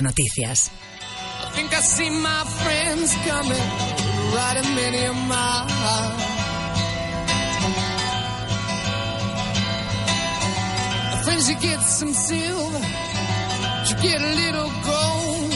Mundo 0.00 0.12
Noticias. 0.12 0.70
Friends, 11.24 11.50
you 11.50 11.56
get 11.60 11.80
some 11.80 12.12
silver, 12.14 12.78
you 13.88 13.94
get 14.02 14.22
a 14.22 14.32
little 14.42 14.70
gold. 14.84 15.52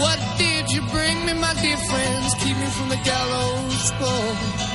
What 0.00 0.18
did 0.36 0.70
you 0.70 0.82
bring 0.90 1.26
me, 1.26 1.32
my 1.34 1.54
dear 1.62 1.76
friends? 1.76 2.34
Keep 2.34 2.56
me 2.58 2.66
from 2.66 2.88
the 2.90 3.00
gallows 3.02 3.92
pole. 3.92 4.71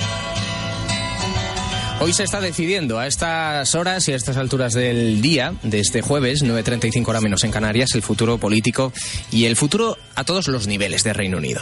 Hoy 2.00 2.14
se 2.14 2.24
está 2.24 2.40
decidiendo 2.40 3.00
a 3.00 3.08
estas 3.08 3.74
horas 3.74 4.08
y 4.08 4.14
a 4.14 4.16
estas 4.16 4.38
alturas 4.38 4.74
del 4.74 5.20
día, 5.22 5.56
de 5.64 5.80
este 5.80 6.02
jueves, 6.02 6.44
9.35 6.44 7.08
hora 7.08 7.22
menos 7.22 7.44
en 7.44 7.52
Canarias, 7.52 7.90
el 7.96 8.04
futuro 8.04 8.38
político 8.38 8.94
y 9.32 9.46
el 9.46 9.56
futuro 9.56 9.98
a 10.14 10.24
todos 10.24 10.48
los 10.48 10.68
niveles 10.68 11.04
de 11.04 11.14
Reino 11.14 11.38
Unido. 11.38 11.62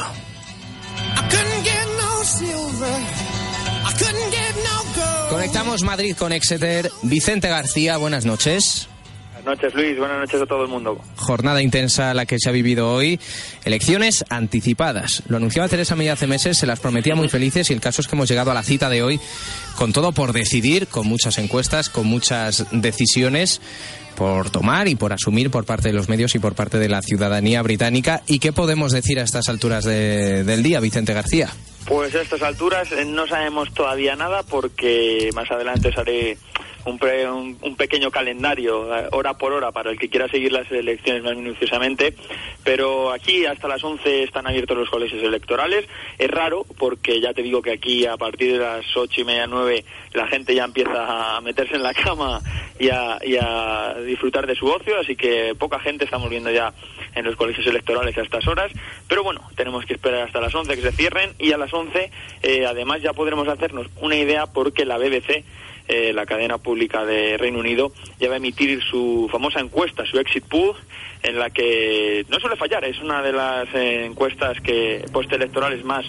Conectamos 5.30 5.84
Madrid 5.84 6.16
con 6.18 6.34
Exeter. 6.34 6.92
Vicente 7.02 7.48
García, 7.48 7.98
buenas 7.98 8.26
noches 8.26 8.90
noches, 9.46 9.74
Luis. 9.74 9.98
Buenas 9.98 10.20
noches 10.20 10.42
a 10.42 10.46
todo 10.46 10.64
el 10.64 10.70
mundo. 10.70 11.00
Jornada 11.16 11.62
intensa 11.62 12.14
la 12.14 12.26
que 12.26 12.38
se 12.40 12.50
ha 12.50 12.52
vivido 12.52 12.92
hoy. 12.92 13.20
Elecciones 13.64 14.26
anticipadas. 14.30 15.24
Lo 15.28 15.38
anunciaba 15.38 15.70
Teresa 15.70 15.96
May 15.96 16.10
hace 16.10 16.28
meses, 16.28 16.58
se 16.58 16.68
las 16.68 16.80
prometía 16.80 17.16
muy 17.16 17.30
felices 17.30 17.70
y 17.70 17.74
el 17.74 17.82
caso 17.82 18.02
es 18.02 18.08
que 18.08 18.16
hemos 18.16 18.30
llegado 18.30 18.52
a 18.52 18.54
la 18.54 18.64
cita 18.64 18.90
de 18.90 19.04
hoy 19.04 19.20
con 19.78 19.94
todo 19.94 20.12
por 20.12 20.34
decidir, 20.34 20.88
con 20.88 21.08
muchas 21.08 21.38
encuestas, 21.38 21.90
con 21.90 22.08
muchas 22.08 22.66
decisiones 22.72 23.62
por 24.16 24.50
tomar 24.50 24.88
y 24.88 24.96
por 24.96 25.14
asumir 25.14 25.52
por 25.52 25.66
parte 25.66 25.90
de 25.90 25.94
los 25.94 26.10
medios 26.10 26.36
y 26.36 26.40
por 26.40 26.56
parte 26.56 26.80
de 26.80 26.90
la 26.90 27.02
ciudadanía 27.02 27.62
británica. 27.62 28.24
¿Y 28.28 28.40
qué 28.40 28.54
podemos 28.54 28.92
decir 28.92 29.20
a 29.20 29.24
estas 29.24 29.50
alturas 29.50 29.84
del 29.84 30.64
día, 30.64 30.80
Vicente 30.80 31.14
García? 31.14 31.50
Pues 31.86 32.16
a 32.16 32.22
estas 32.22 32.42
alturas 32.42 32.92
eh, 32.92 33.06
no 33.06 33.28
sabemos 33.28 33.72
todavía 33.74 34.16
nada 34.16 34.42
porque 34.44 35.30
más 35.36 35.52
adelante 35.52 35.90
os 35.90 35.98
haré 35.98 36.38
un, 36.86 37.58
un, 37.62 37.76
pequeño 37.76 38.12
calendario 38.12 38.96
eh, 38.96 39.08
hora 39.12 39.38
por 39.38 39.52
hora 39.54 39.72
para 39.72 39.92
el 39.92 40.00
que 40.00 40.10
quiera 40.10 40.28
seguir 40.28 40.52
las 40.52 40.72
elecciones 40.72 41.24
más 41.24 41.36
minuciosamente, 41.36 42.16
pero 42.64 43.12
aquí 43.12 43.46
hasta 43.46 43.68
las 43.68 43.84
11 43.84 44.24
están 44.24 44.48
abiertos 44.48 44.78
los 44.78 44.90
colegios 44.90 45.24
electorales. 45.24 45.86
Es 46.18 46.30
raro 46.30 46.66
porque 46.78 47.20
ya 47.20 47.34
te 47.34 47.42
digo 47.42 47.62
que 47.62 47.72
aquí 47.72 48.06
a 48.06 48.18
partir 48.18 48.54
de 48.54 48.60
las 48.60 48.86
ocho 48.96 49.22
y 49.22 49.24
media, 49.24 49.48
nueve, 49.48 49.84
la 50.14 50.28
gente 50.28 50.56
ya 50.56 50.64
empieza 50.66 51.38
a 51.38 51.42
meterse 51.42 51.76
en 51.76 51.84
la 51.84 51.94
cama 51.94 52.40
y 52.80 52.90
a, 52.90 53.18
y 53.24 53.38
a 53.38 53.96
disfrutar 54.06 54.48
de 54.48 54.56
su 54.56 54.68
ocio, 54.68 55.00
así 55.00 55.16
que 55.16 55.56
poca 55.58 55.80
gente 55.80 56.06
estamos 56.06 56.30
viendo 56.30 56.52
ya 56.52 56.74
en 57.16 57.26
los 57.26 57.36
colegios 57.36 57.66
electorales 57.68 58.18
a 58.18 58.22
estas 58.22 58.46
horas, 58.48 58.72
pero 59.08 59.24
bueno, 59.24 59.42
tenemos 59.56 59.86
que 59.86 59.94
esperar 59.94 60.28
hasta 60.28 60.42
las 60.42 60.54
11 60.54 60.76
que 60.76 60.82
se 60.82 60.92
cierren 60.92 61.32
y 61.40 61.52
a 61.52 61.58
las 61.58 61.74
11 61.74 62.12
eh, 62.44 62.66
además 62.66 63.02
ya 63.02 63.14
podremos 63.14 63.48
hacernos 63.48 63.88
una 64.02 64.16
idea 64.16 64.48
porque 64.48 64.86
la 64.86 64.98
BBC 64.98 65.44
eh, 65.88 66.14
la 66.14 66.26
cadena 66.26 66.58
pública 66.58 67.06
de 67.06 67.38
Reino 67.38 67.60
Unido, 67.60 67.92
ya 68.20 68.28
va 68.28 68.36
a 68.36 68.38
emitir 68.38 68.82
su 68.84 69.28
famosa 69.32 69.60
encuesta, 69.60 70.06
su 70.06 70.20
exit 70.20 70.46
poll, 70.46 70.76
en 71.24 71.40
la 71.40 71.50
que 71.50 72.26
no 72.30 72.40
suele 72.40 72.56
fallar, 72.56 72.86
es 72.86 73.00
una 73.00 73.22
de 73.22 73.32
las 73.32 73.68
eh, 73.74 74.06
encuestas 74.06 74.60
que 74.62 75.06
postelectorales 75.12 75.84
más 75.84 76.06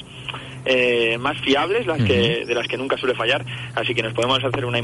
eh, 0.69 1.17
más 1.19 1.41
fiables, 1.43 1.87
las 1.87 2.03
que, 2.03 2.45
de 2.45 2.55
las 2.55 2.67
que 2.67 2.77
nunca 2.77 2.99
suele 2.99 3.15
fallar, 3.15 3.47
así 3.77 3.95
que 3.95 4.03
nos 4.03 4.15
podemos 4.15 4.43
hacer 4.43 4.65
una, 4.65 4.81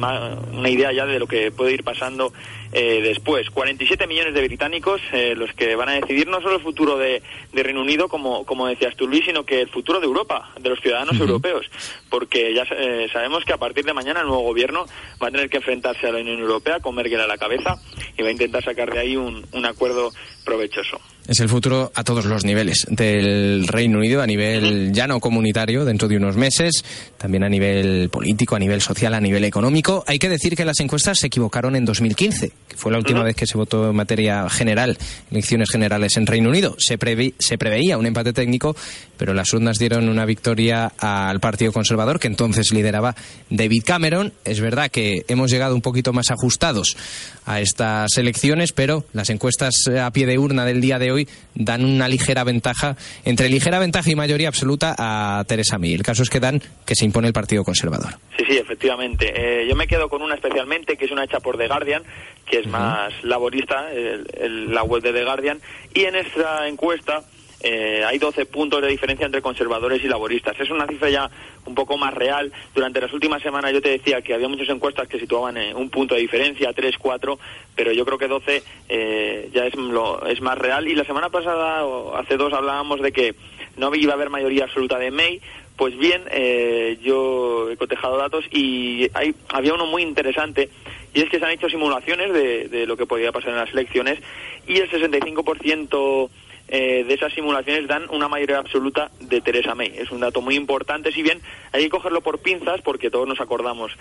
una 0.52 0.68
idea 0.68 0.92
ya 0.92 1.06
de 1.06 1.18
lo 1.18 1.26
que 1.26 1.50
puede 1.50 1.72
ir 1.72 1.82
pasando 1.82 2.32
eh, 2.72 3.00
después. 3.02 3.50
47 3.50 4.06
millones 4.06 4.32
de 4.32 4.42
británicos 4.42 5.00
eh, 5.12 5.34
los 5.34 5.52
que 5.54 5.74
van 5.74 5.88
a 5.88 5.94
decidir 5.94 6.28
no 6.28 6.40
solo 6.40 6.56
el 6.56 6.62
futuro 6.62 6.96
de, 6.98 7.20
Reino 7.52 7.80
Unido, 7.80 8.08
como, 8.08 8.46
como 8.46 8.68
decías 8.68 8.94
tú, 8.94 9.08
Luis, 9.08 9.24
sino 9.24 9.44
que 9.44 9.60
el 9.60 9.68
futuro 9.70 9.98
de 9.98 10.06
Europa, 10.06 10.52
de 10.60 10.68
los 10.68 10.80
ciudadanos 10.80 11.18
europeos, 11.18 11.68
porque 12.08 12.54
ya 12.54 12.64
sabemos 13.12 13.44
que 13.44 13.52
a 13.52 13.58
partir 13.58 13.84
de 13.84 13.92
mañana 13.92 14.20
el 14.20 14.26
nuevo 14.28 14.42
gobierno 14.42 14.86
va 15.20 15.28
a 15.28 15.30
tener 15.32 15.50
que 15.50 15.56
enfrentarse 15.56 16.06
a 16.06 16.12
la 16.12 16.20
Unión 16.20 16.38
Europea 16.38 16.78
con 16.78 16.94
Merkel 16.94 17.20
a 17.20 17.26
la 17.26 17.38
cabeza 17.38 17.76
y 18.16 18.22
va 18.22 18.28
a 18.28 18.32
intentar 18.32 18.62
sacar 18.62 18.92
de 18.92 19.00
ahí 19.00 19.16
un, 19.16 19.44
un 19.52 19.66
acuerdo 19.66 20.12
provechoso. 20.44 21.00
Es 21.28 21.38
el 21.38 21.48
futuro 21.48 21.92
a 21.94 22.02
todos 22.02 22.24
los 22.24 22.44
niveles 22.44 22.84
del 22.90 23.68
Reino 23.68 23.98
Unido, 23.98 24.22
a 24.22 24.26
nivel 24.26 24.92
ya 24.92 25.06
no 25.06 25.20
comunitario 25.20 25.84
dentro 25.84 26.08
de 26.08 26.16
unos 26.16 26.36
meses, 26.36 26.84
también 27.16 27.44
a 27.44 27.48
nivel 27.48 28.08
político, 28.10 28.56
a 28.56 28.58
nivel 28.58 28.80
social, 28.80 29.14
a 29.14 29.20
nivel 29.20 29.44
económico. 29.44 30.02
Hay 30.08 30.18
que 30.18 30.28
decir 30.28 30.56
que 30.56 30.64
las 30.64 30.80
encuestas 30.80 31.20
se 31.20 31.28
equivocaron 31.28 31.76
en 31.76 31.84
2015, 31.84 32.50
que 32.66 32.76
fue 32.76 32.90
la 32.90 32.98
última 32.98 33.22
vez 33.22 33.36
que 33.36 33.46
se 33.46 33.56
votó 33.56 33.90
en 33.90 33.94
materia 33.94 34.50
general, 34.50 34.98
elecciones 35.30 35.70
generales 35.70 36.16
en 36.16 36.26
Reino 36.26 36.48
Unido. 36.48 36.74
Se, 36.78 36.98
se 37.38 37.58
preveía 37.58 37.98
un 37.98 38.06
empate 38.06 38.32
técnico, 38.32 38.74
pero 39.16 39.32
las 39.32 39.52
urnas 39.52 39.78
dieron 39.78 40.08
una 40.08 40.24
victoria 40.24 40.92
al 40.98 41.38
Partido 41.38 41.72
Conservador, 41.72 42.18
que 42.18 42.26
entonces 42.26 42.72
lideraba 42.72 43.14
David 43.48 43.84
Cameron. 43.86 44.32
Es 44.44 44.58
verdad 44.58 44.90
que 44.90 45.24
hemos 45.28 45.52
llegado 45.52 45.76
un 45.76 45.82
poquito 45.82 46.12
más 46.12 46.32
ajustados 46.32 46.96
a 47.44 47.60
estas 47.60 48.18
elecciones, 48.18 48.72
pero 48.72 49.04
las 49.12 49.30
encuestas 49.30 49.74
a 50.00 50.10
pie 50.10 50.26
de 50.26 50.38
urna 50.38 50.64
del 50.64 50.80
día 50.80 50.98
de 50.98 51.11
hoy 51.11 51.11
dan 51.54 51.84
una 51.84 52.08
ligera 52.08 52.44
ventaja, 52.44 52.96
entre 53.24 53.48
ligera 53.48 53.78
ventaja 53.78 54.10
y 54.10 54.14
mayoría 54.14 54.48
absoluta 54.48 54.94
a 54.98 55.44
Teresa 55.44 55.78
May. 55.78 55.94
El 55.94 56.02
caso 56.02 56.22
es 56.22 56.30
que 56.30 56.40
dan 56.40 56.60
que 56.84 56.94
se 56.94 57.04
impone 57.04 57.28
el 57.28 57.32
Partido 57.32 57.64
Conservador. 57.64 58.14
Sí, 58.36 58.44
sí, 58.48 58.56
efectivamente. 58.56 59.32
Eh, 59.34 59.66
yo 59.68 59.76
me 59.76 59.86
quedo 59.86 60.08
con 60.08 60.22
una 60.22 60.34
especialmente, 60.34 60.96
que 60.96 61.04
es 61.04 61.10
una 61.10 61.24
hecha 61.24 61.40
por 61.40 61.56
The 61.56 61.68
Guardian, 61.68 62.02
que 62.46 62.60
es 62.60 62.66
más 62.66 63.12
laborista, 63.22 63.86
la 63.92 64.82
web 64.82 65.02
de 65.02 65.12
The 65.12 65.24
Guardian, 65.24 65.60
y 65.94 66.04
en 66.04 66.16
esta 66.16 66.68
encuesta 66.68 67.22
eh, 67.62 68.02
hay 68.04 68.18
12 68.18 68.46
puntos 68.46 68.82
de 68.82 68.88
diferencia 68.88 69.24
entre 69.24 69.40
conservadores 69.40 70.02
y 70.02 70.08
laboristas. 70.08 70.58
Es 70.58 70.70
una 70.70 70.86
cifra 70.86 71.10
ya 71.10 71.30
un 71.64 71.74
poco 71.74 71.96
más 71.96 72.12
real. 72.12 72.52
Durante 72.74 73.00
las 73.00 73.12
últimas 73.12 73.40
semanas 73.40 73.72
yo 73.72 73.80
te 73.80 73.90
decía 73.90 74.20
que 74.20 74.34
había 74.34 74.48
muchas 74.48 74.68
encuestas 74.68 75.06
que 75.06 75.20
situaban 75.20 75.56
en 75.56 75.76
un 75.76 75.88
punto 75.88 76.14
de 76.14 76.22
diferencia, 76.22 76.72
3, 76.72 76.96
4, 76.98 77.38
pero 77.76 77.92
yo 77.92 78.04
creo 78.04 78.18
que 78.18 78.28
12 78.28 78.62
eh, 78.88 79.50
ya 79.52 79.66
es, 79.66 79.74
lo, 79.76 80.26
es 80.26 80.40
más 80.40 80.58
real. 80.58 80.88
Y 80.88 80.94
la 80.94 81.04
semana 81.04 81.30
pasada, 81.30 81.84
o 81.84 82.16
hace 82.16 82.36
dos, 82.36 82.52
hablábamos 82.52 83.00
de 83.00 83.12
que 83.12 83.34
no 83.76 83.94
iba 83.94 84.12
a 84.12 84.16
haber 84.16 84.30
mayoría 84.30 84.64
absoluta 84.64 84.98
de 84.98 85.10
May. 85.10 85.40
Pues 85.76 85.96
bien, 85.96 86.22
eh, 86.30 86.98
yo 87.02 87.70
he 87.70 87.76
cotejado 87.76 88.18
datos 88.18 88.44
y 88.50 89.08
hay, 89.14 89.34
había 89.48 89.74
uno 89.74 89.86
muy 89.86 90.02
interesante 90.02 90.68
y 91.14 91.20
es 91.20 91.30
que 91.30 91.38
se 91.38 91.44
han 91.44 91.52
hecho 91.52 91.68
simulaciones 91.68 92.32
de, 92.32 92.68
de 92.68 92.86
lo 92.86 92.96
que 92.96 93.06
podría 93.06 93.32
pasar 93.32 93.50
en 93.50 93.56
las 93.56 93.72
elecciones 93.72 94.18
y 94.66 94.76
el 94.76 94.90
65% 94.90 96.30
eh, 96.74 97.04
de 97.06 97.12
esas 97.12 97.34
simulaciones 97.34 97.86
dan 97.86 98.04
una 98.08 98.28
mayoría 98.28 98.56
absoluta 98.56 99.10
de 99.20 99.42
Teresa 99.42 99.74
May. 99.74 99.92
Es 99.94 100.10
un 100.10 100.20
dato 100.20 100.40
muy 100.40 100.54
importante, 100.54 101.12
si 101.12 101.22
bien 101.22 101.38
hay 101.70 101.82
que 101.82 101.90
cogerlo 101.90 102.22
por 102.22 102.38
pinzas, 102.38 102.80
porque 102.80 103.10
todos 103.10 103.28
nos 103.28 103.42
acordamos 103.42 103.92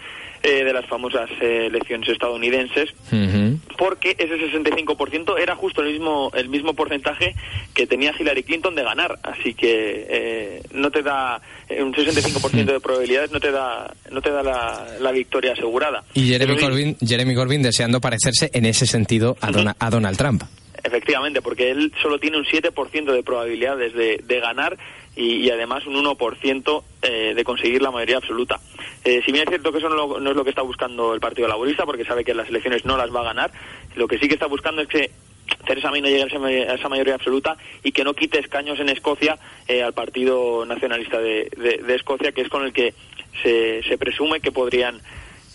eh, 0.42 0.64
de 0.64 0.72
las 0.72 0.86
famosas 0.86 1.30
eh, 1.42 1.66
elecciones 1.66 2.08
estadounidenses, 2.08 2.94
porque 3.78 4.16
ese 4.18 4.38
65% 4.38 5.38
era 5.38 5.54
justo 5.58 5.82
el 5.82 5.92
mismo, 5.92 6.32
el 6.34 6.48
mismo 6.48 6.74
porcentaje 6.74 7.36
que 7.74 7.88
tenía 7.88 8.14
Hillary 8.18 8.44
Clinton 8.44 8.74
de 8.74 8.84
ganar. 8.84 9.20
Así 9.22 9.54
que 9.54 10.62
no 10.74 10.92
te 10.92 11.04
da 11.04 11.42
un 11.78 11.94
65% 11.94 12.64
de 12.64 12.80
probabilidades, 12.80 13.32
no 13.32 13.42
te 13.42 13.52
da, 13.52 13.94
no 14.12 14.22
te 14.22 14.32
da 14.32 14.44
la, 14.98 15.12
victoria 15.12 15.52
asegurada. 15.52 16.06
Y 16.14 16.30
Jeremy 16.30 16.56
Corbyn, 16.56 16.98
Jeremy 17.06 17.36
Corbyn 17.36 17.64
deseando 17.64 18.00
parecerse 18.00 18.50
en 18.54 18.66
ese 18.66 18.88
sentido 18.88 19.36
a, 19.42 19.76
a 19.78 19.90
Donald 19.90 20.18
Trump. 20.18 20.44
Efectivamente, 20.84 21.42
porque 21.42 21.72
él 21.72 21.94
solo 22.02 22.20
tiene 22.20 22.38
un 22.38 22.46
7% 22.46 23.12
de 23.12 23.24
probabilidades 23.24 23.94
de, 23.94 24.22
de 24.24 24.40
ganar 24.40 24.78
y, 25.16 25.50
además 25.50 25.86
un 25.86 25.96
1% 25.96 26.84
eh, 27.02 27.34
de 27.36 27.44
conseguir 27.44 27.82
la 27.82 27.92
mayoría 27.92 28.18
absoluta. 28.18 28.60
Eh, 29.04 29.22
si 29.26 29.32
bien 29.32 29.44
es 29.44 29.50
cierto 29.50 29.72
que 29.72 29.80
eso 29.80 29.90
no, 29.90 30.20
no, 30.20 30.30
es 30.30 30.36
lo 30.36 30.44
que 30.44 30.50
está 30.50 30.62
buscando 30.62 31.14
el 31.14 31.20
Partido 31.20 31.48
Laborista, 31.48 31.86
porque 31.86 32.06
sabe 32.06 32.24
que 32.24 32.34
las 32.34 32.48
elecciones 32.50 32.86
no 32.86 32.98
las 32.98 33.14
va 33.14 33.22
a 33.22 33.26
ganar, 33.26 33.52
lo 33.96 34.08
que 34.08 34.18
sí 34.18 34.28
que 34.28 34.36
está 34.36 34.48
buscando 34.48 34.82
es 34.82 34.88
que 34.88 35.12
Teresa 35.66 35.92
May 35.92 36.02
no 36.02 36.08
llegue 36.08 36.24
a 36.24 36.76
esa 36.76 36.90
mayoría 36.90 37.16
absoluta 37.16 37.58
y 37.84 37.92
que 37.92 38.04
no 38.04 38.14
quite 38.14 38.40
escaños 38.40 38.80
en 38.80 38.90
Escocia 38.90 39.38
eh, 39.68 39.84
al 39.84 39.94
Partido 39.94 40.66
Nacionalista 40.66 41.20
de, 41.20 41.50
Escocia, 41.90 42.32
que 42.32 42.42
es 42.42 42.50
con 42.50 42.64
el 42.64 42.72
que 42.72 42.94
se 43.44 43.98
presume 43.98 44.40
que 44.40 44.52
podrían 44.52 45.02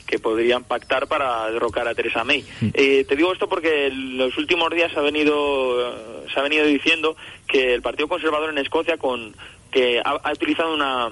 que 0.07 0.19
podrían 0.19 0.65
pactar 0.65 1.07
para 1.07 1.51
derrocar 1.51 1.89
a 1.89 1.95
Teresa 1.95 2.25
May. 2.25 2.45
Mm. 2.61 2.69
Eh, 2.75 3.05
te 3.09 3.17
digo 3.17 3.33
esto 3.33 3.49
porque 3.49 3.87
en 3.87 4.19
los 4.19 4.37
últimos 4.39 4.71
días 4.71 4.93
se 4.93 4.99
ha 4.99 5.03
venido 5.03 6.25
se 6.33 6.39
ha 6.39 6.43
venido 6.43 6.65
diciendo 6.65 7.17
que 7.47 7.75
el 7.75 7.83
Partido 7.83 8.09
Conservador 8.09 8.51
en 8.51 8.59
Escocia 8.59 8.97
con 8.97 9.35
que 9.71 10.01
ha, 10.05 10.33
utilizado 10.33 10.73
una 10.75 11.11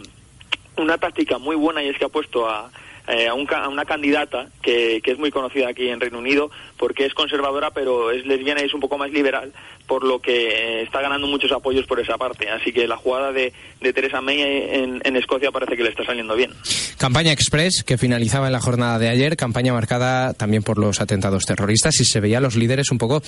una 0.77 0.99
táctica 0.99 1.39
muy 1.39 1.57
buena 1.57 1.83
y 1.83 1.89
es 1.89 1.99
que 1.99 2.05
ha 2.05 2.09
puesto 2.09 2.49
a, 2.49 2.71
eh, 3.07 3.29
a, 3.29 3.35
una 3.35 3.85
candidata 3.85 4.49
que, 4.63 5.01
que, 5.03 5.13
es 5.13 5.19
muy 5.19 5.31
conocida 5.31 5.69
aquí 5.69 5.89
en 5.89 6.01
Reino 6.01 6.19
Unido 6.19 6.51
porque 6.85 7.07
es 7.07 7.15
conservadora 7.15 7.71
pero 7.71 8.11
es 8.11 8.27
lesbiana 8.27 8.61
y 8.61 8.67
es 8.67 8.75
un 8.75 8.81
poco 8.81 8.99
más 8.99 9.11
liberal 9.11 9.51
por 9.87 10.05
lo 10.05 10.19
que 10.19 10.49
eh, 10.49 10.83
está 10.83 11.01
ganando 11.01 11.27
muchos 11.27 11.51
apoyos 11.51 11.87
por 11.87 11.99
esa 11.99 12.19
parte. 12.19 12.51
Así 12.51 12.75
que 12.75 12.87
la 12.87 12.99
jugada 12.99 13.33
de, 13.33 13.55
de 13.81 13.93
Teresa 13.95 14.21
May 14.21 14.43
en, 14.43 15.01
en, 15.03 15.17
Escocia 15.17 15.51
parece 15.51 15.79
que 15.79 15.83
le 15.83 15.89
está 15.89 16.05
saliendo 16.05 16.37
bien. 16.37 16.51
Campaña 16.99 17.33
Express 17.33 17.85
que 17.85 17.97
finalizaba 17.97 18.49
en 18.49 18.53
la 18.53 18.61
jornada 18.61 18.99
de 18.99 19.09
ayer, 19.09 19.35
campaña 19.39 19.73
marcada 19.73 20.35
también 20.35 20.63
por 20.63 20.77
los 20.77 21.01
atentados 21.01 21.47
terroristas 21.47 21.99
y 22.01 22.05
se 22.05 22.21
veía 22.21 22.37
a 22.37 22.41
los 22.43 22.55
líderes 22.55 22.91
un 22.91 22.99
poco, 22.99 23.23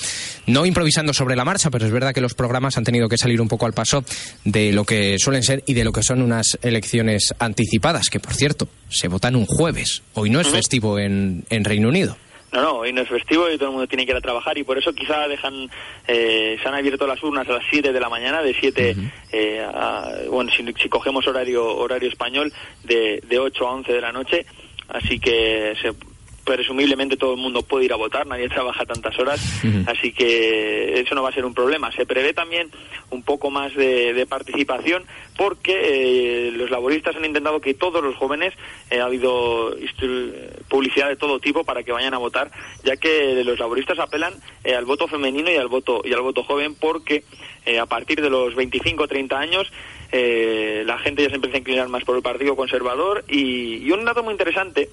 no 0.47 0.67
improvisando 0.67 1.15
sobre 1.15 1.35
la 1.35 1.47
marcha, 1.47 1.71
pero 1.71 1.87
es 1.87 1.93
verdad 1.93 2.13
que 2.13 2.21
los 2.21 2.35
programas 2.35 2.77
han 2.77 2.85
tenido 2.85 3.09
que 3.09 3.17
salir 3.17 3.41
un 3.41 3.49
poco 3.49 3.65
al 3.65 3.73
paso 3.73 4.05
de 4.45 4.71
lo 4.73 4.85
que 4.85 5.19
suelen 5.19 5.43
ser 5.43 5.63
y 5.65 5.73
de 5.73 5.85
lo 5.85 5.93
que 5.93 6.03
son 6.03 6.21
unas 6.21 6.59
elecciones 6.61 7.35
anticipadas, 7.39 8.11
que 8.11 8.21
por 8.21 8.35
cierto, 8.35 8.69
se 8.91 9.09
votan 9.09 9.35
un 9.35 9.47
jueves. 9.47 10.03
Hoy 10.13 10.29
no 10.29 10.41
es 10.41 10.49
festivo 10.49 10.99
en, 10.99 11.47
en 11.49 11.65
Reino 11.65 11.89
Unido. 11.89 12.19
No, 12.53 12.63
no, 12.63 12.73
hoy 12.79 12.93
no 12.93 13.03
es 13.03 13.09
festivo 13.09 13.51
y 13.51 13.57
todo 13.57 13.69
el 13.69 13.73
mundo 13.73 13.89
tiene 13.89 14.07
que 14.07 14.13
ir 14.13 14.17
a 14.17 14.21
trabajar 14.21 14.57
y 14.57 14.65
por 14.65 14.79
eso 14.79 14.93
quizá 14.93 15.27
dejan, 15.29 15.69
eh, 16.07 16.57
se 16.63 16.69
han 16.69 16.75
abierto 16.75 17.07
las 17.07 17.23
urnas 17.23 17.49
a 17.49 17.53
las 17.53 17.65
7 17.71 17.93
de 17.93 18.01
la 18.01 18.09
mañana, 18.09 18.41
de 18.41 18.55
7, 18.55 18.97
eh, 19.33 19.67
a, 19.67 20.11
bueno, 20.31 20.51
si, 20.51 20.65
si, 20.81 20.89
cogemos 20.89 21.27
horario 21.27 21.77
horario 21.77 22.09
español, 22.09 22.53
de, 22.85 23.21
de 23.27 23.39
8 23.39 23.69
a 23.69 23.73
11 23.73 23.93
de 23.93 24.01
la 24.01 24.13
noche, 24.13 24.47
así 24.89 25.19
que 25.19 25.75
se 25.83 25.93
presumiblemente 26.47 27.17
todo 27.17 27.35
el 27.35 27.41
mundo 27.41 27.63
puede 27.63 27.87
ir 27.87 27.93
a 27.93 27.97
votar, 27.97 28.27
nadie 28.27 28.49
trabaja 28.49 28.87
tantas 28.87 29.19
horas, 29.19 29.41
así 29.87 30.13
que 30.13 31.01
eso 31.01 31.15
no 31.15 31.23
va 31.23 31.31
a 31.31 31.33
ser 31.33 31.45
un 31.45 31.53
problema. 31.53 31.91
Se 31.93 32.07
prevé 32.07 32.33
también 32.33 32.71
un 33.11 33.23
poco 33.23 33.51
más 33.51 33.75
de, 33.75 34.25
participación 34.29 35.05
porque 35.37 36.49
eh, 36.49 36.51
los 36.53 36.71
laboristas 36.71 37.17
han 37.17 37.25
intentado 37.25 37.61
que 37.61 37.75
todos 37.75 38.03
los 38.03 38.17
jóvenes, 38.17 38.55
eh, 38.91 39.01
ha 39.01 39.05
habido 39.05 39.77
publicidad 40.69 41.09
de 41.09 41.17
todo 41.17 41.41
tipo 41.41 41.65
para 41.65 41.83
que 41.83 41.93
vayan 41.93 42.15
a 42.15 42.19
votar, 42.19 42.51
ya 42.85 42.97
que 42.97 43.43
los 43.45 43.59
laboristas 43.59 43.99
apelan 43.99 44.33
eh, 44.65 44.75
al 44.75 44.85
voto 44.85 45.09
femenino 45.09 45.51
y 45.51 45.57
al 45.57 45.69
voto 45.69 46.03
y 46.05 46.13
al 46.13 46.23
voto 46.23 46.45
joven 46.45 46.75
porque 46.75 47.25
a 47.81 47.87
partir 47.87 48.23
de 48.23 48.31
los 48.31 48.55
25 48.55 49.03
o 49.03 49.09
30 49.09 49.37
años 49.37 49.73
la 50.13 50.99
gente 50.99 51.25
ya 51.25 51.29
se 51.31 51.35
empieza 51.35 51.57
a 51.57 51.61
inclinar 51.61 51.89
más 51.89 52.05
por 52.05 52.17
el 52.17 52.23
Partido 52.23 52.55
Conservador 52.55 53.25
y, 53.29 53.79
y 53.79 53.91
un 53.91 54.05
dato 54.05 54.23
muy 54.23 54.33
interesante 54.33 54.89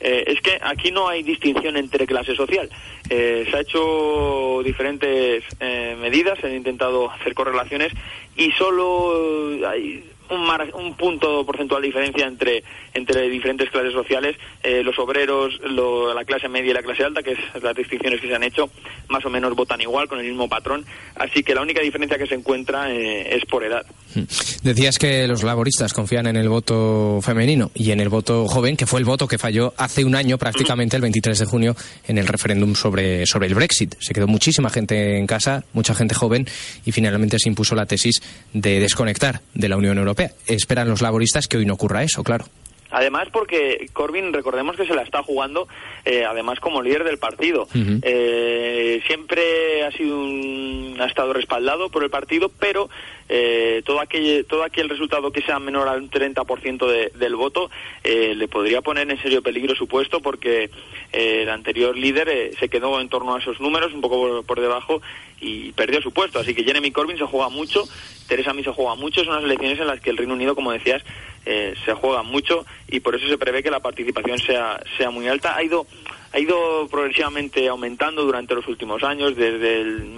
eh, 0.00 0.24
es 0.26 0.40
que 0.40 0.58
aquí 0.62 0.90
no 0.90 1.08
hay 1.08 1.22
distinción 1.22 1.76
entre 1.76 2.06
clase 2.06 2.34
social. 2.34 2.68
Eh, 3.08 3.46
se 3.50 3.56
ha 3.56 3.60
hecho 3.60 4.62
diferentes 4.64 5.44
eh, 5.60 5.96
medidas, 6.00 6.38
se 6.40 6.46
han 6.46 6.54
intentado 6.54 7.10
hacer 7.10 7.34
correlaciones 7.34 7.92
y 8.36 8.50
solo 8.52 9.58
hay 9.66 10.04
un, 10.30 10.48
un 10.74 10.94
punto 10.94 11.44
porcentual 11.44 11.82
de 11.82 11.88
diferencia 11.88 12.26
entre, 12.26 12.62
entre 12.94 13.28
diferentes 13.28 13.70
clases 13.70 13.92
sociales, 13.92 14.36
eh, 14.62 14.82
los 14.82 14.98
obreros, 14.98 15.60
la 15.64 16.24
clase 16.24 16.48
media 16.48 16.70
y 16.70 16.74
la 16.74 16.82
clase 16.82 17.04
alta, 17.04 17.22
que 17.22 17.32
es 17.32 17.62
las 17.62 17.76
distinciones 17.76 18.20
que 18.20 18.28
se 18.28 18.34
han 18.34 18.42
hecho, 18.42 18.70
más 19.08 19.24
o 19.24 19.30
menos 19.30 19.54
votan 19.54 19.80
igual, 19.80 20.08
con 20.08 20.18
el 20.18 20.26
mismo 20.26 20.48
patrón. 20.48 20.84
Así 21.16 21.42
que 21.42 21.54
la 21.54 21.62
única 21.62 21.82
diferencia 21.82 22.18
que 22.18 22.26
se 22.26 22.34
encuentra 22.34 22.90
eh, 22.90 23.36
es 23.36 23.44
por 23.44 23.64
edad. 23.64 23.84
Hmm. 24.14 24.24
Decías 24.62 24.98
que 24.98 25.26
los 25.28 25.42
laboristas 25.42 25.92
confían 25.92 26.26
en 26.26 26.36
el 26.36 26.48
voto 26.48 27.20
femenino 27.22 27.70
y 27.74 27.90
en 27.90 28.00
el 28.00 28.08
voto 28.08 28.46
joven, 28.48 28.76
que 28.76 28.86
fue 28.86 29.00
el 29.00 29.04
voto 29.04 29.28
que 29.28 29.38
falló 29.38 29.74
hace 29.76 30.04
un 30.04 30.14
año, 30.14 30.38
prácticamente 30.38 30.96
el 30.96 31.02
23 31.02 31.38
de 31.38 31.44
junio, 31.44 31.76
en 32.06 32.18
el 32.18 32.26
referéndum 32.26 32.74
sobre, 32.74 33.26
sobre 33.26 33.46
el 33.48 33.54
Brexit. 33.54 33.94
Se 34.00 34.14
quedó 34.14 34.26
muchísima 34.26 34.70
gente 34.70 35.18
en 35.18 35.26
casa, 35.26 35.64
mucha 35.72 35.94
gente 35.94 36.14
joven, 36.14 36.46
y 36.84 36.92
finalmente 36.92 37.38
se 37.38 37.48
impuso 37.48 37.74
la 37.74 37.86
tesis 37.86 38.22
de 38.52 38.80
desconectar 38.80 39.40
de 39.52 39.68
la 39.68 39.76
Unión 39.76 39.98
Europea 39.98 40.13
Esperan 40.46 40.88
los 40.88 41.02
laboristas 41.02 41.48
que 41.48 41.56
hoy 41.56 41.66
no 41.66 41.74
ocurra 41.74 42.02
eso, 42.02 42.22
claro. 42.22 42.46
Además, 42.94 43.26
porque 43.32 43.88
Corbyn, 43.92 44.32
recordemos 44.32 44.76
que 44.76 44.86
se 44.86 44.94
la 44.94 45.02
está 45.02 45.20
jugando, 45.24 45.66
eh, 46.04 46.24
además 46.24 46.60
como 46.60 46.80
líder 46.80 47.02
del 47.02 47.18
partido. 47.18 47.66
Eh, 47.74 49.02
siempre 49.08 49.84
ha 49.84 49.90
sido 49.90 50.16
un, 50.16 50.96
ha 51.00 51.06
estado 51.06 51.32
respaldado 51.32 51.88
por 51.88 52.04
el 52.04 52.10
partido, 52.10 52.52
pero 52.60 52.88
eh, 53.28 53.82
todo 53.84 54.00
aquel 54.00 54.44
todo 54.46 54.62
aquel 54.62 54.88
resultado 54.88 55.30
que 55.30 55.42
sea 55.42 55.58
menor 55.58 55.88
al 55.88 56.10
30% 56.10 56.86
de, 56.86 57.10
del 57.14 57.36
voto 57.36 57.70
le 58.02 58.48
podría 58.48 58.82
poner 58.82 59.10
en 59.10 59.20
serio 59.22 59.42
peligro 59.42 59.74
su 59.74 59.86
puesto, 59.86 60.20
porque 60.20 60.70
el 61.12 61.48
anterior 61.48 61.96
líder 61.96 62.54
se 62.58 62.68
quedó 62.68 63.00
en 63.00 63.08
torno 63.08 63.34
a 63.34 63.38
esos 63.38 63.60
números, 63.60 63.92
un 63.92 64.00
poco 64.00 64.42
por, 64.42 64.60
debajo, 64.60 65.00
y 65.40 65.72
perdió 65.72 66.02
su 66.02 66.12
puesto. 66.12 66.38
Así 66.38 66.54
que 66.54 66.64
Jeremy 66.64 66.90
Corbyn 66.90 67.16
se 67.16 67.24
juega 67.24 67.48
mucho, 67.48 67.84
Teresa 68.28 68.52
May 68.52 68.64
se 68.64 68.72
juega 68.72 68.94
mucho. 68.94 69.24
Son 69.24 69.32
unas 69.32 69.44
elecciones 69.44 69.80
en 69.80 69.86
las 69.86 70.00
que 70.00 70.10
el 70.10 70.16
Reino 70.16 70.34
Unido, 70.34 70.54
como 70.54 70.72
decías, 70.72 71.02
se 71.44 71.94
juega 71.94 72.22
mucho 72.22 72.64
y 72.88 73.00
por 73.00 73.14
eso 73.14 73.28
se 73.28 73.38
prevé 73.38 73.62
que 73.62 73.70
la 73.70 73.80
participación 73.80 74.38
sea, 74.38 74.82
sea 74.96 75.10
muy 75.10 75.28
alta. 75.28 75.56
Ha 75.56 75.62
ido, 75.62 75.86
ha 76.34 76.40
ido 76.40 76.88
progresivamente 76.88 77.68
aumentando 77.68 78.24
durante 78.24 78.56
los 78.56 78.66
últimos 78.66 79.04
años, 79.04 79.36
desde, 79.36 79.82
el 79.82 80.16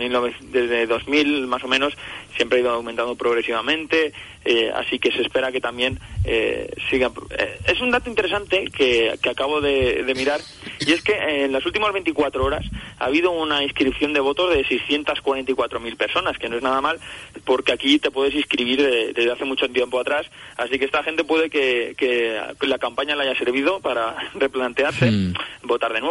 desde 0.51 0.87
2000 0.87 1.47
más 1.47 1.63
o 1.63 1.69
menos, 1.69 1.93
siempre 2.35 2.59
ha 2.59 2.61
ido 2.63 2.71
aumentando 2.71 3.15
progresivamente, 3.17 4.15
eh, 4.43 4.73
así 4.75 4.99
que 4.99 5.13
se 5.13 5.21
espera 5.21 5.53
que 5.53 5.61
también 5.61 5.99
eh, 6.25 6.71
siga. 6.89 7.11
Eh, 7.39 7.59
es 7.67 7.81
un 7.83 7.91
dato 7.91 8.09
interesante 8.09 8.65
que, 8.75 9.19
que 9.21 9.29
acabo 9.29 9.61
de, 9.61 10.11
mirar, 10.17 10.41
y 10.81 10.93
es 10.93 11.03
que 11.03 11.45
en 11.45 11.53
las 11.53 11.67
últimas 11.67 11.93
24 11.93 12.43
horas 12.43 12.65
ha 12.99 13.05
habido 13.05 13.31
una 13.33 13.63
inscripción 13.63 14.15
de 14.15 14.21
votos 14.21 14.55
de 14.55 14.65
644.000 14.65 15.97
personas, 15.99 16.39
que 16.39 16.49
no 16.49 16.57
es 16.57 16.63
nada 16.63 16.81
mal, 16.81 16.99
porque 17.45 17.73
aquí 17.73 17.99
te 17.99 18.11
puedes 18.11 18.35
inscribir 18.35 18.83
desde 19.15 19.33
hace 19.33 19.45
mucho 19.45 19.69
tiempo 19.69 20.01
atrás, 20.01 20.27
así 20.57 20.79
que 20.79 20.87
esta 20.87 21.03
gente 21.03 21.25
puede 21.25 21.51
que, 21.51 21.95
que 21.99 22.41
la 22.67 22.79
campaña 22.79 23.15
le 23.17 23.25
haya 23.25 23.39
servido 23.39 23.81
para 23.81 24.17
replantearse 24.35 25.11
hmm. 25.11 25.35
votar 25.65 25.93
de 25.93 26.01
nuevo. 26.01 26.06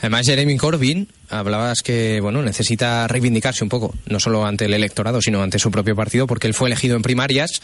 Además, 0.00 0.26
Jeremy 0.26 0.56
Corbyn, 0.56 1.08
hablabas 1.28 1.82
que 1.82 2.20
bueno 2.20 2.40
necesita 2.40 3.06
reivindicarse 3.06 3.62
un 3.62 3.68
poco, 3.68 3.94
no 4.06 4.18
solo 4.18 4.46
ante 4.46 4.64
el 4.64 4.72
electorado, 4.72 5.20
sino 5.20 5.42
ante 5.42 5.58
su 5.58 5.70
propio 5.70 5.94
partido, 5.94 6.26
porque 6.26 6.46
él 6.46 6.54
fue 6.54 6.68
elegido 6.68 6.96
en 6.96 7.02
primarias, 7.02 7.60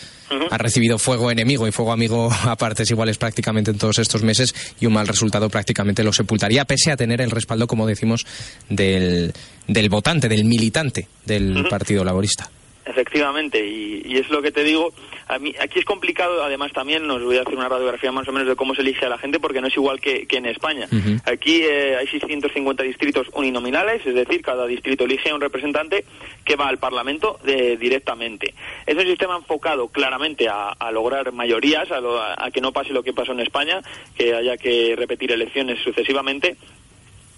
ha 0.51 0.59
recibido 0.59 0.99
fuego 0.99 1.31
enemigo 1.31 1.67
y 1.67 1.73
fuego 1.73 1.93
amigo 1.93 2.31
a 2.45 2.57
partes 2.57 2.91
iguales 2.91 3.17
prácticamente 3.17 3.71
en 3.71 3.79
todos 3.79 3.99
estos 3.99 4.23
meses 4.23 4.55
y 4.81 4.87
un 4.87 4.93
mal 4.93 5.09
resultado 5.09 5.49
prácticamente 5.49 6.05
lo 6.05 6.13
sepultaría, 6.13 6.67
pese 6.67 6.93
a 6.93 6.97
tener 6.97 7.23
el 7.23 7.31
respaldo, 7.31 7.67
como 7.67 7.87
decimos, 7.87 8.27
del, 8.69 9.33
del 9.67 9.89
votante, 9.89 10.29
del 10.29 10.45
militante 10.45 11.09
del 11.25 11.67
Partido 11.71 12.05
Laborista. 12.05 12.51
Efectivamente, 12.87 13.67
y, 13.67 14.17
es 14.17 14.31
lo 14.31 14.41
que 14.41 14.53
te 14.53 14.63
digo. 14.63 14.93
A 15.27 15.41
mí, 15.41 15.53
aquí 15.61 15.81
es 15.81 15.85
complicado, 15.85 16.45
además 16.45 16.73
también 16.73 17.05
nos 17.05 17.21
voy 17.23 17.37
a 17.37 17.43
hacer 17.43 17.57
una 17.57 17.69
radiografía 17.69 18.13
más 18.13 18.29
o 18.29 18.33
menos 18.33 18.47
de 18.47 18.55
cómo 18.55 18.77
se 18.77 18.83
elige 18.83 19.05
a 19.05 19.09
la 19.09 19.19
gente, 19.19 19.41
porque 19.41 19.61
no 19.61 19.67
es 19.67 19.75
igual 19.75 20.01
que, 20.01 20.25
en 20.31 20.47
España. 20.47 20.87
Aquí 21.25 21.63
eh, 21.63 21.97
hay 21.97 22.07
650 22.07 22.85
distritos 22.85 23.27
uninominales, 23.35 24.07
es 24.07 24.15
decir, 24.15 24.41
cada 24.41 24.67
distrito 24.67 25.05
elige 25.05 25.31
a 25.31 25.35
un 25.35 25.41
representante 25.41 26.05
que 26.45 26.55
va 26.55 26.69
al 26.69 26.79
Parlamento 26.79 27.41
eh, 27.45 27.77
directamente. 27.79 28.55
Es 28.87 28.95
un 28.95 29.03
sistema 29.03 29.37
enfocado 29.37 29.89
claramente 29.89 30.49
a, 30.49 30.75
lograr 30.93 31.33
mayorías, 31.33 31.91
a, 31.91 32.01
a 32.39 32.51
que 32.53 32.61
no 32.61 32.73
pase 32.73 32.93
lo 32.93 33.03
que 33.03 33.13
pasó 33.13 33.33
en 33.33 33.41
España, 33.41 33.83
que 34.17 34.33
haya 34.33 34.57
que 34.57 34.95
repetir 34.97 35.33
elecciones 35.33 35.83
sucesivamente 35.83 36.57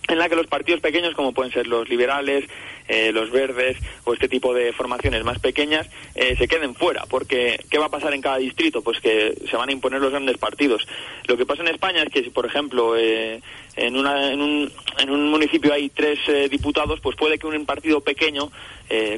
en 0.09 0.19
la 0.19 0.29
que 0.29 0.37
los 0.37 0.47
partidos 0.47 0.81
pequeños, 0.81 1.15
como 1.15 1.33
pueden 1.33 1.53
ser 1.53 1.67
los 1.67 1.89
liberales, 1.89 2.45
eh, 2.89 3.13
los 3.13 3.31
verdes 3.31 3.77
o 4.05 4.15
este 4.15 4.29
tipo 4.29 4.55
de 4.55 4.73
formaciones 4.73 5.23
más 5.23 5.39
pequeñas, 5.39 5.87
eh, 6.15 6.35
se 6.37 6.49
queden 6.49 6.75
fuera. 6.75 7.05
Porque, 7.07 7.61
¿qué 7.71 7.79
va 7.79 7.87
a 7.87 7.91
pasar 7.91 8.15
en 8.15 8.23
cada 8.23 8.39
distrito? 8.39 8.83
Pues 8.83 9.01
que 9.01 9.35
se 9.49 9.57
van 9.57 9.69
a 9.69 9.73
imponer 9.73 10.01
los 10.01 10.11
grandes 10.11 10.39
partidos. 10.39 10.89
Lo 11.27 11.37
que 11.37 11.45
pasa 11.45 11.63
en 11.63 11.69
España 11.69 12.03
es 12.03 12.09
que 12.09 12.25
si, 12.25 12.31
por 12.31 12.47
ejemplo, 12.47 12.97
eh, 12.97 13.43
en, 13.77 13.97
una, 13.97 14.33
en, 14.33 14.41
un, 14.41 14.73
en 14.99 15.11
un 15.11 15.29
municipio 15.31 15.75
hay 15.75 15.91
tres 15.91 16.19
diputados, 16.51 17.01
pues 17.01 17.15
puede 17.15 17.39
que 17.39 17.47
un 17.47 17.67
partido 17.67 18.01
pequeño 18.01 18.51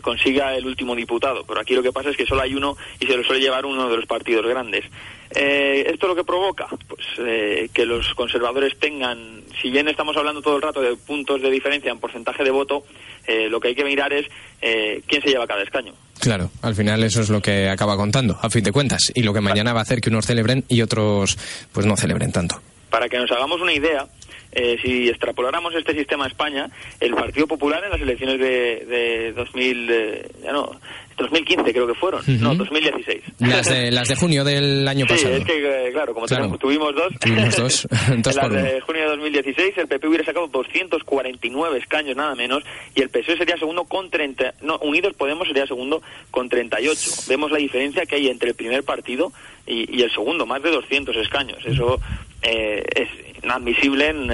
consiga 0.03 0.57
el 0.57 0.67
último 0.67 0.97
diputado. 0.97 1.45
Pero 1.45 1.61
aquí 1.61 1.75
lo 1.75 1.83
que 1.83 1.93
pasa 1.93 2.11
es 2.11 2.17
que 2.17 2.27
solo 2.27 2.43
hay 2.43 2.55
uno 2.55 2.77
y 2.99 3.07
se 3.07 3.17
lo 3.17 3.23
suele 3.23 3.41
llevar 3.41 3.65
uno 3.65 3.89
de 3.89 3.97
los 3.97 4.07
partidos 4.07 4.45
grandes. 4.45 4.85
¿Esto 5.31 6.09
lo 6.09 6.17
que 6.17 6.25
provoca? 6.25 6.67
Pues 6.89 7.71
que 7.73 7.87
los 7.87 8.15
conservadores 8.15 8.79
tengan, 8.79 9.43
si 9.61 9.71
bien 9.71 9.89
estamos 9.89 10.17
hablando 10.17 10.43
todo 10.43 10.57
el 10.57 10.63
rato 10.63 10.81
de 10.81 10.97
puntos 10.97 11.41
de 11.43 11.51
diferencia 11.51 11.93
en 11.93 11.99
porcentaje 11.99 12.43
de 12.45 12.51
voto, 12.51 12.85
eh, 13.27 13.49
lo 13.49 13.61
que 13.61 13.69
hay 13.69 13.75
que 13.75 13.85
mirar 13.85 14.13
es 14.13 14.27
eh, 14.61 15.03
quién 15.07 15.23
se 15.23 15.29
lleva 15.29 15.47
cada 15.47 15.63
escaño. 15.63 15.93
Claro, 16.19 16.51
al 16.63 16.75
final 16.75 17.03
eso 17.05 17.21
es 17.21 17.31
lo 17.31 17.41
que 17.41 17.69
acaba 17.69 17.97
contando, 17.97 18.39
a 18.43 18.51
fin 18.51 18.63
de 18.65 18.73
cuentas, 18.73 19.11
y 19.15 19.23
lo 19.23 19.33
que 19.33 19.41
mañana 19.41 19.73
va 19.73 19.81
a 19.81 19.83
hacer 19.83 20.01
que 20.01 20.11
unos 20.11 20.27
celebren 20.27 20.65
y 20.69 20.83
otros 20.83 21.39
pues 21.73 21.87
no 21.87 21.97
celebren 21.97 22.33
tanto. 22.33 22.61
Para 22.91 23.09
que 23.09 23.19
nos 23.19 23.31
hagamos 23.31 23.61
una 23.61 23.73
idea, 23.73 24.07
eh, 24.53 24.77
si 24.83 25.09
extrapoláramos 25.09 25.75
este 25.75 25.95
sistema 25.95 26.25
a 26.25 26.29
España, 26.29 26.69
el 27.01 27.15
Partido 27.15 27.47
Popular 27.47 27.83
en 27.85 27.91
las 27.91 28.01
elecciones 28.01 28.39
de, 28.39 28.85
de 28.87 29.33
2000, 29.33 30.43
ya 30.43 30.53
no, 30.53 30.73
2015 31.21 31.73
creo 31.73 31.87
que 31.87 31.95
fueron, 31.95 32.23
no, 32.41 32.55
2016. 32.55 33.23
Las 33.41 33.69
de, 33.69 33.91
las 33.91 34.09
de 34.09 34.17
junio 34.17 34.43
del 34.43 34.87
año 34.89 35.07
pasado. 35.07 35.35
Sí, 35.35 35.41
es 35.41 35.47
que, 35.47 35.89
eh, 35.89 35.93
claro, 35.93 36.15
como 36.15 36.27
tuvimos 36.59 36.95
dos, 36.95 37.13
tuvimos 37.21 37.57
dos, 37.57 37.89
en 38.09 38.23
las 38.23 38.51
de 38.51 38.81
junio 38.81 39.03
de 39.03 39.09
2016 39.09 39.79
el 39.79 39.89
PP 39.89 40.09
hubiera 40.09 40.25
sacado 40.25 40.49
249 40.49 41.79
escaños 41.79 42.17
nada 42.17 42.35
menos 42.35 42.65
y 42.95 43.03
el 43.03 43.11
PSOE 43.11 43.37
sería 43.37 43.57
segundo 43.57 43.85
con 43.85 44.11
30, 44.11 44.55
no, 44.63 44.79
Unidos 44.79 45.15
Podemos 45.17 45.47
sería 45.49 45.67
segundo 45.67 46.03
con 46.31 46.49
38. 46.49 47.25
Vemos 47.29 47.51
la 47.51 47.59
diferencia 47.59 48.07
que 48.07 48.17
hay 48.17 48.29
entre 48.29 48.51
el 48.51 48.55
primer 48.55 48.83
partido 48.85 49.33
y, 49.67 49.99
y 49.99 50.03
el 50.03 50.11
segundo, 50.11 50.47
más 50.47 50.63
de 50.63 50.71
200 50.71 51.15
escaños. 51.17 51.59
Eso 51.67 52.01
eh, 52.43 52.83
es 52.95 53.09
inadmisible 53.43 54.09
en, 54.09 54.31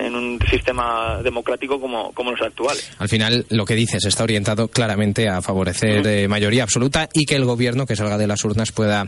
en, 0.00 0.14
un 0.14 0.38
sistema 0.50 1.20
democrático 1.22 1.80
como, 1.80 2.12
como 2.12 2.30
los 2.30 2.40
actuales. 2.40 2.90
Al 2.98 3.08
final, 3.08 3.44
lo 3.50 3.64
que 3.64 3.74
dices 3.74 4.04
está 4.04 4.24
orientado 4.24 4.68
claramente 4.68 5.28
a 5.28 5.42
favorecer 5.42 6.06
eh, 6.06 6.28
mayoría 6.28 6.62
absoluta 6.62 7.08
y 7.12 7.26
que 7.26 7.36
el 7.36 7.44
gobierno 7.44 7.86
que 7.86 7.96
salga 7.96 8.18
de 8.18 8.26
las 8.26 8.44
urnas 8.44 8.72
pueda, 8.72 9.06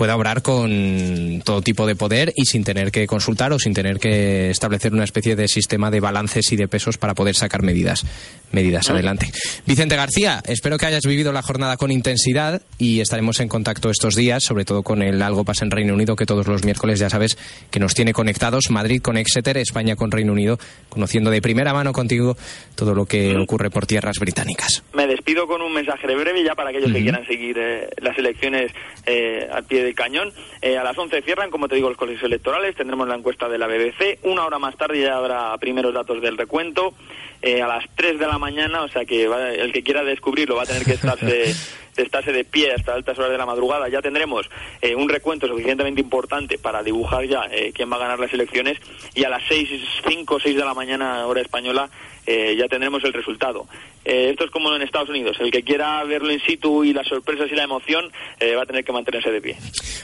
pueda 0.00 0.16
obrar 0.16 0.40
con 0.40 1.42
todo 1.44 1.60
tipo 1.60 1.86
de 1.86 1.94
poder 1.94 2.32
y 2.34 2.46
sin 2.46 2.64
tener 2.64 2.90
que 2.90 3.06
consultar 3.06 3.52
o 3.52 3.58
sin 3.58 3.74
tener 3.74 3.98
que 3.98 4.48
establecer 4.48 4.94
una 4.94 5.04
especie 5.04 5.36
de 5.36 5.46
sistema 5.46 5.90
de 5.90 6.00
balances 6.00 6.50
y 6.52 6.56
de 6.56 6.68
pesos 6.68 6.96
para 6.96 7.14
poder 7.14 7.34
sacar 7.34 7.62
medidas, 7.62 8.06
medidas 8.50 8.88
adelante. 8.88 9.30
Vicente 9.66 9.96
García, 9.96 10.42
espero 10.46 10.78
que 10.78 10.86
hayas 10.86 11.04
vivido 11.04 11.34
la 11.34 11.42
jornada 11.42 11.76
con 11.76 11.90
intensidad 11.90 12.62
y 12.78 13.00
estaremos 13.00 13.40
en 13.40 13.48
contacto 13.48 13.90
estos 13.90 14.14
días, 14.14 14.42
sobre 14.42 14.64
todo 14.64 14.82
con 14.82 15.02
el 15.02 15.20
Algo 15.20 15.44
Pasa 15.44 15.66
en 15.66 15.70
Reino 15.70 15.92
Unido, 15.92 16.16
que 16.16 16.24
todos 16.24 16.46
los 16.46 16.64
miércoles 16.64 16.98
ya 16.98 17.10
sabes 17.10 17.36
que 17.70 17.78
nos 17.78 17.92
tiene 17.92 18.14
conectados 18.14 18.70
Madrid 18.70 19.02
con 19.02 19.18
Exeter, 19.18 19.58
España 19.58 19.96
con 19.96 20.10
Reino 20.10 20.32
Unido, 20.32 20.58
conociendo 20.88 21.30
de 21.30 21.42
primera 21.42 21.74
mano 21.74 21.92
contigo 21.92 22.38
todo 22.74 22.94
lo 22.94 23.04
que 23.04 23.36
ocurre 23.36 23.68
por 23.68 23.86
tierras 23.86 24.18
británicas. 24.18 24.82
Me 24.94 25.06
despido 25.06 25.46
con 25.46 25.60
un 25.60 25.74
mensaje 25.74 26.06
breve 26.06 26.42
ya 26.42 26.54
para 26.54 26.70
aquellos 26.70 26.90
que 26.90 27.02
quieran 27.02 27.26
seguir 27.26 27.58
eh, 27.58 27.90
las 28.00 28.16
elecciones 28.16 28.72
eh, 29.04 29.46
al 29.52 29.64
pie 29.64 29.89
del 29.90 29.96
cañón. 29.96 30.32
Eh, 30.62 30.78
a 30.78 30.84
las 30.84 30.96
11 30.96 31.22
cierran, 31.22 31.50
como 31.50 31.68
te 31.68 31.74
digo, 31.74 31.88
los 31.88 31.98
colegios 31.98 32.24
electorales, 32.24 32.76
tendremos 32.76 33.08
la 33.08 33.16
encuesta 33.16 33.48
de 33.48 33.58
la 33.58 33.66
BBC, 33.66 34.18
una 34.22 34.44
hora 34.44 34.58
más 34.58 34.76
tarde 34.76 35.00
ya 35.00 35.16
habrá 35.16 35.56
primeros 35.58 35.94
datos 35.94 36.20
del 36.20 36.36
recuento. 36.36 36.94
a 37.42 37.66
las 37.66 37.84
3 37.94 38.18
de 38.18 38.26
la 38.26 38.38
mañana, 38.38 38.82
o 38.82 38.88
sea 38.88 39.06
que 39.06 39.24
el 39.24 39.72
que 39.72 39.82
quiera 39.82 40.04
descubrirlo 40.04 40.56
va 40.56 40.64
a 40.64 40.66
tener 40.66 40.84
que 40.84 40.92
estarse 40.92 41.54
estarse 42.02 42.32
de 42.32 42.44
pie 42.44 42.72
hasta 42.72 42.94
altas 42.94 43.18
horas 43.18 43.30
de 43.30 43.38
la 43.38 43.46
madrugada. 43.46 43.88
Ya 43.88 44.02
tendremos 44.02 44.48
eh, 44.80 44.94
un 44.94 45.08
recuento 45.08 45.46
suficientemente 45.46 46.00
importante 46.00 46.58
para 46.58 46.82
dibujar 46.82 47.26
ya 47.26 47.42
eh, 47.50 47.72
quién 47.74 47.90
va 47.90 47.96
a 47.96 48.00
ganar 48.00 48.18
las 48.18 48.32
elecciones 48.32 48.78
y 49.14 49.24
a 49.24 49.28
las 49.28 49.42
6, 49.48 49.68
5 50.08 50.34
o 50.34 50.40
6 50.40 50.56
de 50.56 50.64
la 50.64 50.74
mañana 50.74 51.26
hora 51.26 51.40
española 51.40 51.90
eh, 52.30 52.56
ya 52.56 52.68
tendremos 52.68 53.02
el 53.04 53.12
resultado. 53.12 53.66
esto 54.04 54.44
es 54.44 54.50
como 54.50 54.74
en 54.74 54.82
Estados 54.82 55.08
Unidos. 55.08 55.36
El 55.40 55.50
que 55.50 55.62
quiera 55.62 56.02
verlo 56.04 56.32
in 56.32 56.40
situ 56.40 56.84
y 56.84 56.92
las 56.92 57.06
sorpresas 57.06 57.48
y 57.50 57.54
la 57.54 57.64
emoción 57.64 58.10
va 58.56 58.62
a 58.62 58.66
tener 58.66 58.84
que 58.84 58.92
mantenerse 58.92 59.30
de 59.30 59.40
pie. 59.40 59.56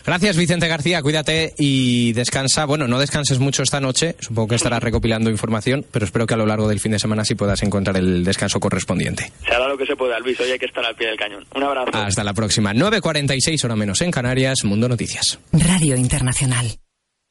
Gracias, 0.04 0.36
Vicente 0.36 0.68
García. 0.68 1.02
Cuídate 1.02 1.54
y 1.58 2.12
descansa. 2.12 2.64
Bueno, 2.64 2.86
no 2.86 2.98
descanses 2.98 3.38
mucho 3.38 3.62
esta 3.62 3.80
noche. 3.80 4.16
Supongo 4.20 4.48
que 4.48 4.54
estarás 4.56 4.82
recopilando 4.82 5.30
información, 5.30 5.84
pero 5.90 6.04
espero 6.04 6.26
que 6.26 6.34
a 6.34 6.36
lo 6.36 6.46
largo 6.46 6.68
del 6.68 6.80
fin 6.80 6.92
de 6.92 6.98
semana 6.98 7.24
sí 7.24 7.34
puedas 7.34 7.62
encontrar 7.62 7.96
el 7.96 8.24
descanso 8.24 8.60
correspondiente. 8.60 9.30
Se 9.46 9.54
hará 9.54 9.68
lo 9.68 9.76
que 9.76 9.86
se 9.86 9.96
pueda, 9.96 10.18
Luis. 10.20 10.38
Hoy 10.40 10.50
hay 10.50 10.58
que 10.58 10.66
estar 10.66 10.84
al 10.84 10.94
pie 10.94 11.08
del 11.08 11.16
cañón. 11.16 11.44
Un 11.54 11.62
abrazo. 11.62 11.90
Hasta 11.92 12.24
la 12.24 12.34
próxima. 12.34 12.72
9.46 12.72 13.64
hora 13.64 13.76
menos 13.76 14.00
en 14.02 14.10
Canarias, 14.10 14.64
Mundo 14.64 14.88
Noticias. 14.88 15.38
Radio 15.52 15.96
Internacional. 15.96 16.66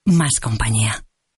Más 0.06 0.40
compañía. 0.42 1.04